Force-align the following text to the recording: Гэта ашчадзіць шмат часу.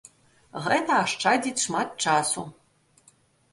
Гэта 0.67 0.91
ашчадзіць 1.01 1.63
шмат 1.65 1.89
часу. 2.07 2.47